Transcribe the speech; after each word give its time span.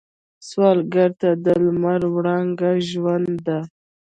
سوالګر 0.47 1.09
ته 1.21 1.29
د 1.45 1.47
لمر 1.63 2.01
وړانګه 2.13 2.71
ژوند 2.89 3.29
ده 3.47 3.59